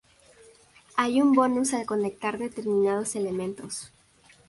[0.95, 3.91] Hay un bonus al conectar determinados elementos.